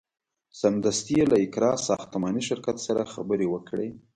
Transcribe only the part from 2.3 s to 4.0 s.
شرکت سره خبرې وکړې.